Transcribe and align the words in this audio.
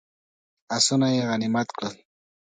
آسونه 0.75 1.07
یې 1.15 1.21
غنیمت 1.29 1.67
کړل. 1.77 1.95